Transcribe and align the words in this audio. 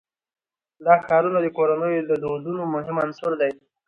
دا 0.85 0.93
ښارونه 1.05 1.39
د 1.41 1.47
کورنیو 1.57 2.07
د 2.09 2.11
دودونو 2.23 2.61
مهم 2.75 2.95
عنصر 3.03 3.31
دی. 3.41 3.51